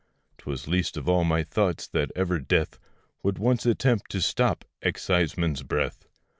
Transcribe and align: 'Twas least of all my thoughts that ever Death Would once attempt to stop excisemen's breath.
'Twas 0.39 0.67
least 0.67 0.97
of 0.97 1.07
all 1.07 1.23
my 1.23 1.43
thoughts 1.43 1.87
that 1.87 2.09
ever 2.15 2.39
Death 2.39 2.79
Would 3.21 3.37
once 3.37 3.67
attempt 3.67 4.09
to 4.09 4.19
stop 4.19 4.65
excisemen's 4.81 5.61
breath. 5.61 6.07